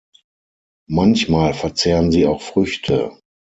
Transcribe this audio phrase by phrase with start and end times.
[0.89, 3.19] Manchmal verzehren sie auch Früchte.